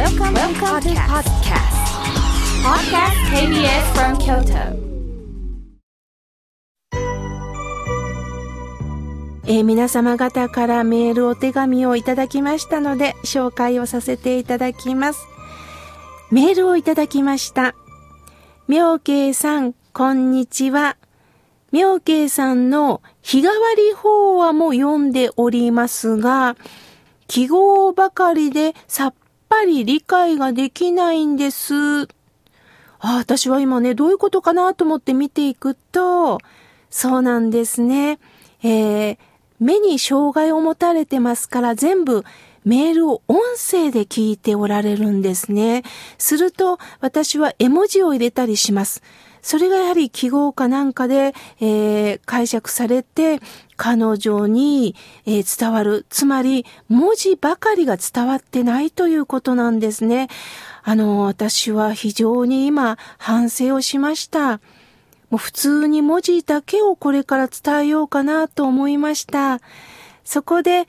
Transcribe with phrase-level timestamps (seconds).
[0.00, 1.76] Welcome, Welcome to podcast.
[2.64, 4.72] Podcast KBS from Kyoto.
[9.46, 15.26] えー皆様方からメールお手紙をいただきましたので紹介をさせていただきます。
[16.30, 17.74] メールをいただきました。
[18.68, 20.96] 妙慶さん、こんにちは。
[21.72, 26.56] 妙慶さんの日替わり法話も読んでおりますが、
[27.26, 29.14] 記号ばかりでさっ
[29.50, 31.74] ぱり理解ができないんです。
[33.00, 36.38] あ私は今ね、どういうことかなと思って見ていくと、
[36.88, 38.18] そうなんですね。
[38.62, 39.18] えー
[39.62, 42.24] 目に障害を持たれてますから全部
[42.64, 45.82] メールを音声で聞いておられるんですね。
[46.16, 49.02] すると私は絵文字を入れたりします。
[49.42, 53.40] それがやはり記号かなんかで、えー解釈されて
[53.82, 54.94] 彼女に、
[55.24, 56.04] えー伝わる。
[56.10, 60.28] つまり文字ばかりが伝わってないということなんですね。
[60.82, 64.60] あの、私は非常に今反省をしました。
[65.30, 69.60] もう普通に文字だけをこれから伝えようかなと思いました。
[70.24, 70.86] そこで、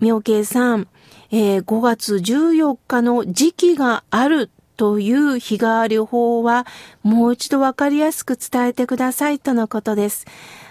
[0.00, 0.88] 妙慶さん、
[1.30, 4.48] えー5月14日の時期がある
[4.78, 6.66] という日替わり法は、
[7.02, 10.26] もう一度わかりやすく伝えてくださいとのことです。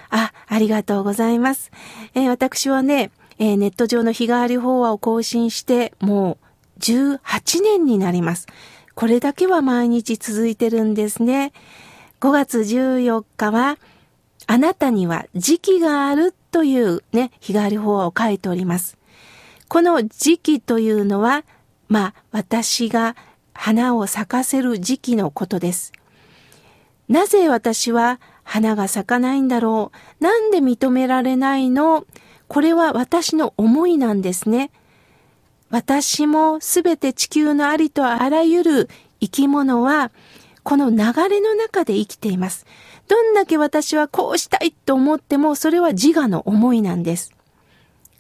[0.10, 1.72] あ、ありがとうございます。
[2.14, 6.38] えー私はね、えーネット上の日替わり法話を更新して、も
[6.78, 8.48] う18年になります。
[8.96, 11.54] これだけは毎日続いてるんですね。
[12.20, 13.78] 5月14日は、
[14.48, 18.98] あなたには時期があるというね、日替わり法話を書いております。
[19.68, 21.44] この時期というのは、
[21.88, 23.16] まあ、私が
[23.54, 25.92] 花を咲かせる時期のことです。
[27.08, 28.20] なぜ私は
[28.50, 32.08] 花が咲かないんだろうなんで認められないの？
[32.48, 34.72] これは私の思いなんですね。
[35.70, 38.90] 私もすべて地球のありとあらゆる
[39.22, 40.10] 生き物は、
[40.64, 40.98] この流
[41.30, 42.66] れの中で生きています。
[43.08, 47.32] どんだけ私はこうしたいと思っても、それは自我の思いなんです。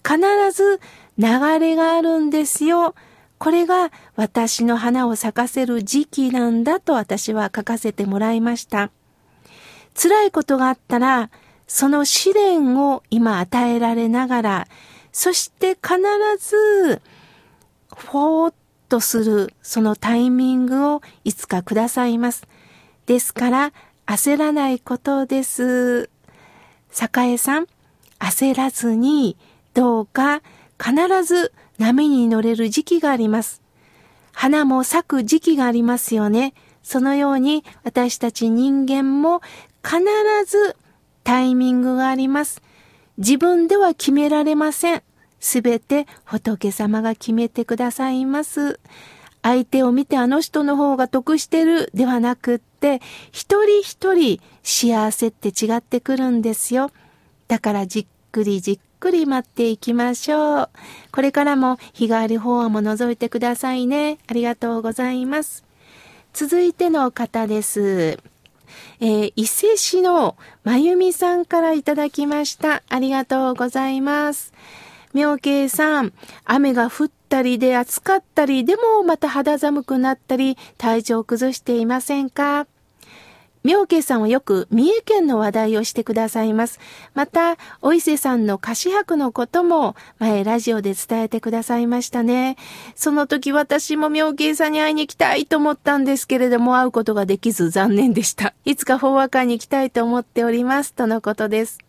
[0.08, 0.20] 必
[0.52, 0.80] ず
[1.18, 2.94] 流れがあるんですよ。
[3.40, 8.92] これが私の花を咲かせる時期なんだと私は書かせてもらいました。
[9.96, 11.30] 辛いことがあったら、
[11.68, 14.68] その試練を今与えられながら、
[15.12, 15.98] そして必
[16.40, 17.02] ず、
[17.92, 18.54] ほーっ
[18.88, 22.48] とするそのタイミングをいつかくださいます。
[23.06, 23.74] ですから、
[24.06, 26.10] 焦らないことです。
[26.92, 27.68] 栄さん、
[28.20, 29.38] 焦らずに、
[29.74, 30.42] どうか
[30.84, 33.62] 必ず波に乗れる時期があります。
[34.34, 36.54] 花も咲く時期がありますよね。
[36.82, 39.42] そのように私たち人間も
[39.84, 40.02] 必
[40.46, 40.76] ず
[41.24, 42.62] タイミングがあります。
[43.18, 45.04] 自分では決められません。
[45.40, 48.80] すべて仏様が決めてくださいます。
[49.42, 53.02] 相手を見てあの人の方が得してるではなくって、
[53.32, 56.92] 一人一人幸せって違ってくるんですよ。
[57.48, 60.70] だからじっくりじっくり待っていきましょう。
[61.12, 64.18] これからも日替わり法話も覗いてくださいね。
[64.28, 65.64] ありがとうございます。
[66.34, 68.20] 続いての方です。
[69.00, 72.84] えー伊勢市のまゆみさんからいただきました。
[72.90, 74.54] ありがとうございます。
[75.14, 76.14] 妙慶さん、
[76.46, 82.68] 雨が降ったりで暑かったり、でもまた肌寒くなったり、体調崩していませんか？
[83.64, 86.80] 妙慶さんはよく三重県の話題をしてくださいます。
[87.14, 92.56] また、お伊勢さんの菓子博のことも前ラジオで伝えてくださいましたね。
[92.96, 98.54] その時私も妙慶さんに会いに行きたいと思ったんですけれども会うことができず残念でした。
[98.64, 100.94] いつか法話会に行きたいと思っております。
[100.94, 101.80] とのことです。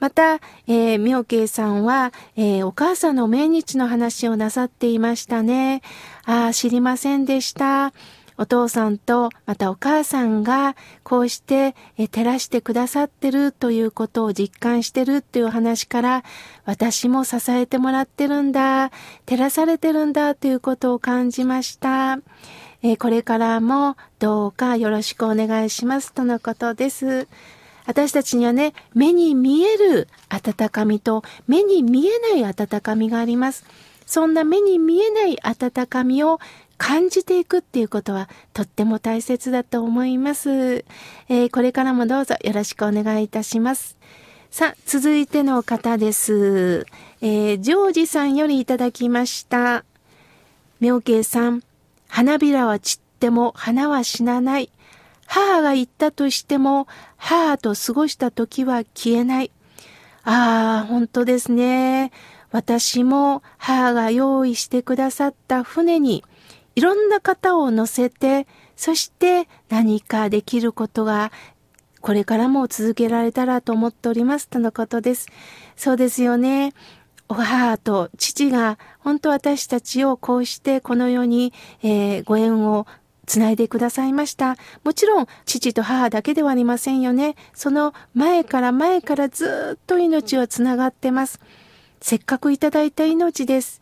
[0.00, 5.80] また、えー、妙慶さんは、えーお母さんの命日の話をなさっていましたね。
[6.24, 7.92] ああ、知りませんでした。
[8.38, 16.24] お父さんとまたお母さんがこうして照らしてくださってるということを実感してるっていう話から
[16.64, 18.90] 私も支えてもらってるんだ、
[19.26, 22.18] 照らされてるんだということを感じました。
[22.98, 27.28] これからもどうかよろしくお願いしますとのことです。
[27.86, 33.64] 私たちにはね、目に見える温かみと目に見えない温かみがあります。
[34.06, 36.38] そんな目に見えない温かみを
[36.82, 40.50] 感じていくっていうことはとっても大切だと思います。
[41.28, 43.96] えーこれからもどうぞよろしくお願いいたします。
[44.50, 46.84] さあ、続いての方です。
[47.20, 49.84] えージョージさんよりいただきました。
[50.80, 51.62] 妙慶さん、
[52.08, 54.68] 花びらは散っても花は死なない。
[55.26, 59.52] 母が言ったとしても、母と過ごした時は消えない。
[60.24, 62.10] ああ、本当ですね。
[62.50, 66.24] 私も母が用意してくださった船に、
[66.74, 68.46] いろんな方を乗せて、
[68.76, 71.30] そして何かできることが
[72.00, 75.28] これからも続けられたらと思っておりますとのことです。
[75.76, 76.74] そうですよね。
[77.28, 81.52] お母と父が本当私たちをこうしてこの世に、
[81.82, 82.86] えー、ご縁を
[83.24, 84.56] つないでくださいました。
[84.84, 87.36] もちろん父と母だけではありませんよね。
[87.54, 91.40] その前から前からずっと命はつながってます。
[92.00, 93.80] せっかくいただいた命です。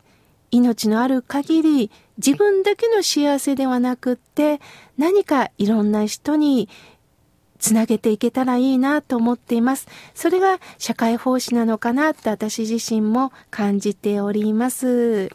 [0.51, 1.91] 命のある限り
[2.23, 4.61] 自分だけの幸せではなくって
[4.97, 6.69] 何かいろんな人に
[7.57, 9.87] つなげていけたらいいなと思っています。
[10.13, 15.29] それが社会奉仕なのかなって私自身も感じております。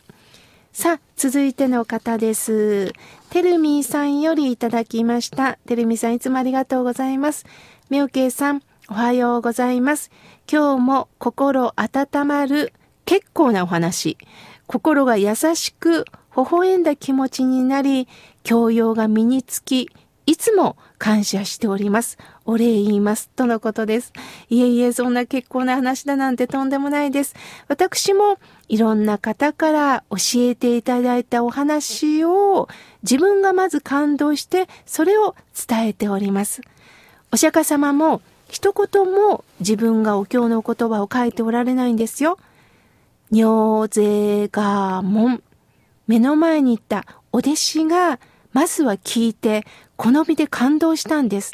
[0.72, 2.92] さあ、続いての方です。
[3.30, 5.54] てるみーさんよりいただきました。
[5.66, 7.46] てるみさんいつもありがとうございます。
[7.90, 10.10] みょうけいさん、おはようございます。
[10.50, 12.72] 今日も心温まる
[13.06, 14.18] 結構なお話。
[14.66, 16.04] 心が優しく
[16.36, 18.08] 微笑んだ気持ちになり、
[18.42, 19.90] 教養が身につき、
[20.26, 22.18] いつも感謝しております。
[22.44, 23.30] お礼言います。
[23.36, 24.12] とのことです。
[24.50, 27.34] いえいえ、そんな結構な話だなんてとんでもないです。
[27.68, 28.38] 私も
[28.68, 30.16] いろんな方から教
[30.50, 32.68] えていただいたお話を
[33.02, 35.36] 自分がまず感動してそれを
[35.68, 36.60] 伝えております。
[37.32, 42.38] お釈迦様も一言も自分がお経の言葉を書いておられないんですよ。
[43.30, 45.42] 尿税が門。
[46.06, 48.18] 目の前に行ったお弟子が
[48.52, 49.66] まずは聞いて
[49.96, 51.52] 好みで感動したんです。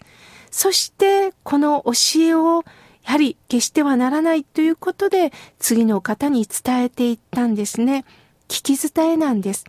[0.51, 2.65] そしてこの教えを
[3.05, 8.05] やはり決してはならないということで次の方に伝えていったんですね。
[8.49, 9.65] 聞き伝えなんです。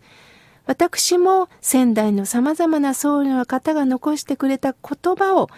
[0.66, 5.50] 私も仙台の様々な僧侶の方が残してくれた言葉を、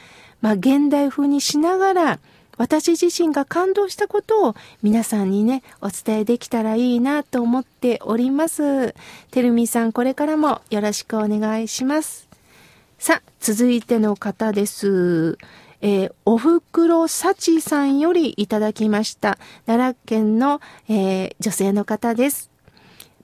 [0.41, 2.19] まあ、現代風にしながら
[2.57, 8.93] 私自身が感動したことを皆さんにね、お伝えできたらいいなと思っております。
[9.31, 12.27] てるみさん、これからもよろしくお願いします。
[12.97, 15.37] さあ、続いての方です。
[15.81, 19.37] えー、おふくろさちさんよりいただきました。
[19.65, 22.49] 奈良県の、えー、女性の方です。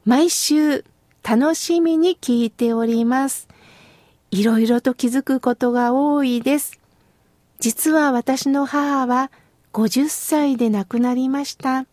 [0.06, 0.84] 毎週
[1.24, 3.48] 楽しみに聞いております。
[4.32, 6.81] いろいろと気づくことが多いです。
[7.62, 9.30] 実は私の母は
[9.72, 11.86] 50歳で亡くなりました。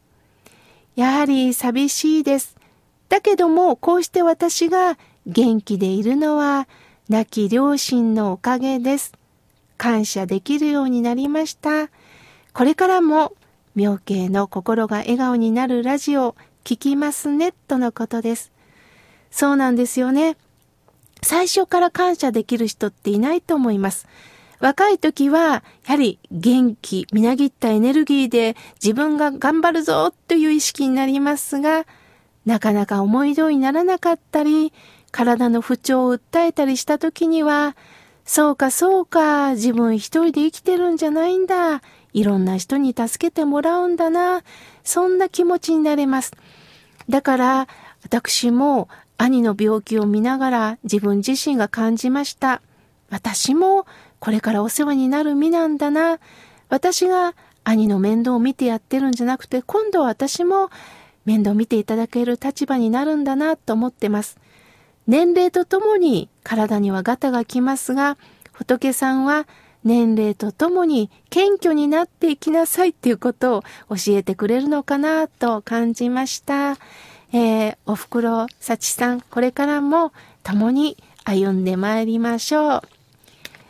[0.97, 2.57] やはり寂しいです。
[3.11, 6.67] だけども、こうして私が元気でいるのは、
[7.11, 9.13] 亡き両親のおかげです。
[9.77, 11.91] 感謝できるようになりました。
[12.55, 13.35] これからも、
[13.75, 16.35] 妙慶の心が笑顔になるラジオ、
[16.65, 18.53] 聞きますね、とのことです。
[19.31, 20.39] そうなんですよね。
[21.23, 24.09] 最初から感謝できる人っていないと思います。
[24.61, 31.87] 若い時は、やはり元気、みなぎったエネルギーで自分が頑張るぞという意識になりますが、
[32.45, 34.73] なかなか思い通りにならなかったり、
[35.11, 37.77] 体の不調を訴えたりした時には、
[38.25, 41.83] そうかそうか、自分一人で生きてるんじゃないんだ。
[42.13, 44.43] いろんな人に助けてもらうんだな。
[44.83, 46.33] そんな気持ちになれます。
[47.09, 47.69] だから、
[48.03, 52.63] 私も兄の病気を見ながら自分自身が感じました。
[53.11, 53.87] 私も
[54.21, 56.19] これからお世話になる身なんだな。
[56.69, 57.35] 私が
[57.65, 60.71] 兄の面倒を見てやってるんじゃなくて、今度は私も
[61.25, 64.39] 面倒を見ていただける立場になるんだなと思ってます。
[65.07, 68.17] 年齢とともに体にはガタが来ますが、
[68.53, 69.47] 仏さんは
[69.85, 73.63] 年齢とともに謙虚になっていきなさいっていうことを
[73.97, 76.77] 教えてくれるのかなと感じました。
[77.33, 82.98] えー、おふくろ幸さん、これからも共に歩んでまいりましょう。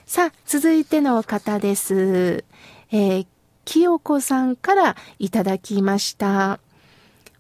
[0.09, 2.43] さあ、続いての方です。
[2.91, 3.27] えー、
[3.67, 6.61] 清子さんからいただきました。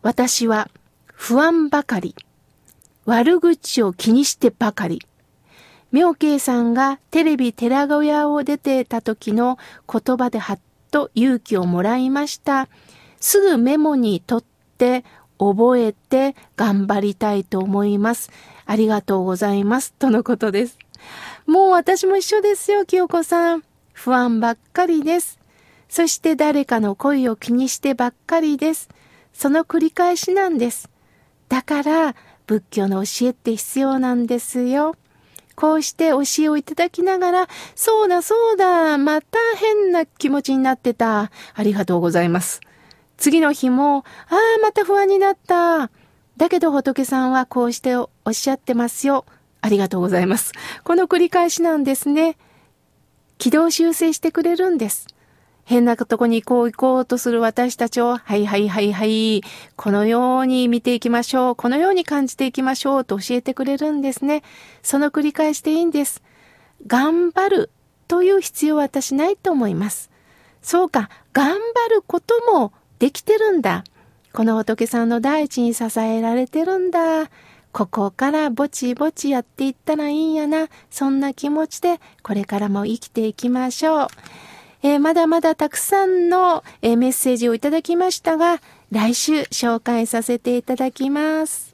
[0.02, 0.68] 私は
[1.06, 2.14] 不安ばかり。
[3.06, 5.00] 悪口を気にしてばかり。
[5.92, 9.56] 妙慶さんがテレビ寺小屋を出てた時の
[9.90, 10.60] 言葉ではっ
[10.90, 12.68] と勇気をもらいました。
[13.18, 14.44] すぐメモに取っ
[14.76, 15.06] て
[15.38, 18.30] 覚えて頑張りたいと思います。
[18.66, 19.94] ありがとうございます。
[19.94, 20.78] とのことです。
[21.48, 23.64] もう私も一緒ですよ、清子さん。
[23.94, 25.38] 不安ばっかりです。
[25.88, 28.90] そして誰かの声を気にしてばっかりです。
[29.32, 30.90] その繰り返しなんです。
[31.48, 32.14] だから、
[32.46, 34.94] 仏教の教えって必要なんですよ。
[35.54, 41.30] こうして教えをいただきながら、そうだそうだ、また変な気持ちになってた。
[41.54, 42.60] ありがとうございます。
[43.16, 45.90] 次の日も、ああ、また不安になった。
[46.36, 49.24] だけど仏さんはこうしておっしゃってますよ。
[49.60, 50.52] ありがとうございます。
[50.84, 52.36] この繰り返しなんですね。
[53.38, 55.06] 軌道修正してくれるんです。
[55.64, 59.42] 変なとこに行こう行こうとする私たちを、はいはいはいはい、
[59.76, 64.42] このように見ていきましょう、このように感じていきましょうと教えてくれるんですね。
[64.82, 66.22] その繰り返しでいいんです。
[66.86, 67.70] 頑張る
[68.06, 70.10] という必要は私ないと思います。
[70.62, 73.84] そうか、頑張ることもできてるんだ。
[74.32, 77.30] この仏さんの大地に支えられてるんだ。
[77.78, 80.66] ここからぼちぼちやっていったらいいんやな。
[80.90, 84.08] そんな気持ちでこれからも生きていきましょう。
[84.82, 91.67] えー、まだまだたくさんの、えー、メッセージをいただきましたが、来週紹介させていただきます。